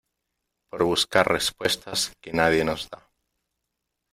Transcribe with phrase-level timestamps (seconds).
[0.71, 3.01] por buscar respuestas que nadie nos da.